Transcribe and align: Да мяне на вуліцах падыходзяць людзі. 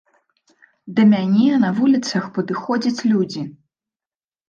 Да 0.99 1.05
мяне 1.11 1.47
на 1.65 1.71
вуліцах 1.81 2.29
падыходзяць 2.41 2.99
людзі. 3.15 3.41